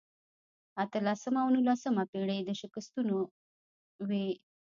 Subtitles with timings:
[0.83, 3.15] اتلسمه او نولسمه پېړۍ د شکستونو
[4.07, 4.27] وې.